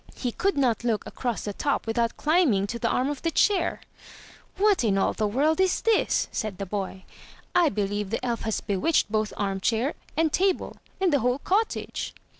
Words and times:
He 0.15 0.31
could 0.31 0.57
not 0.57 0.83
look 0.83 1.05
across 1.05 1.43
the 1.43 1.53
top 1.53 1.85
without 1.85 2.17
climbing 2.17 2.65
to 2.65 2.79
the 2.79 2.87
arm 2.87 3.07
of 3.11 3.21
the 3.21 3.29
chair. 3.29 3.81
"What 4.57 4.83
in 4.83 4.97
all 4.97 5.13
the 5.13 5.27
world 5.27 5.61
is 5.61 5.81
this?" 5.83 6.27
said 6.31 6.57
the 6.57 6.65
boy." 6.65 7.03
I 7.63 7.69
believe 7.69 8.09
the 8.09 8.25
elf 8.25 8.41
has 8.41 8.61
bewitched 8.61 9.11
both 9.11 9.31
armchair 9.37 9.93
and 10.17 10.33
table— 10.33 10.77
and 10.99 11.13
the 11.13 11.19
whole 11.19 11.37
cottage." 11.37 12.15